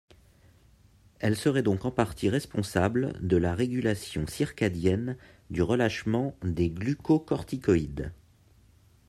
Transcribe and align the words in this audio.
Elle 1.19 1.35
serait 1.35 1.61
donc 1.61 1.85
en 1.85 1.91
partie 1.91 2.27
responsable 2.27 3.13
de 3.21 3.37
la 3.37 3.53
régulation 3.53 4.25
circadienne 4.25 5.15
du 5.51 5.61
relâchement 5.61 6.35
des 6.43 6.71
glucocorticoïdes. 6.71 8.11